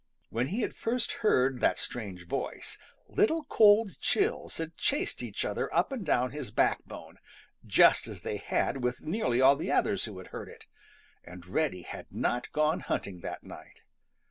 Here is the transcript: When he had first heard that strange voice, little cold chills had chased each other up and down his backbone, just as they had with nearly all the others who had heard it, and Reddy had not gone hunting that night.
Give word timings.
When 0.31 0.47
he 0.47 0.61
had 0.61 0.73
first 0.75 1.11
heard 1.21 1.59
that 1.59 1.77
strange 1.77 2.25
voice, 2.25 2.79
little 3.07 3.43
cold 3.43 3.99
chills 3.99 4.57
had 4.57 4.75
chased 4.75 5.21
each 5.21 5.45
other 5.45 5.71
up 5.71 5.91
and 5.91 6.03
down 6.03 6.31
his 6.31 6.49
backbone, 6.49 7.19
just 7.67 8.07
as 8.07 8.21
they 8.23 8.37
had 8.37 8.83
with 8.83 9.01
nearly 9.01 9.41
all 9.41 9.55
the 9.55 9.71
others 9.71 10.05
who 10.05 10.17
had 10.17 10.29
heard 10.29 10.49
it, 10.49 10.65
and 11.23 11.45
Reddy 11.45 11.83
had 11.83 12.11
not 12.11 12.51
gone 12.51 12.79
hunting 12.79 13.21
that 13.21 13.43
night. 13.43 13.83